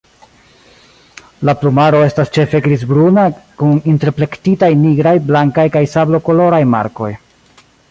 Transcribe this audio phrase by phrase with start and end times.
[1.49, 3.25] La plumaro estas ĉefe grizbruna
[3.61, 7.15] kun interplektitaj nigraj, blankaj kaj sablokoloraj markoj.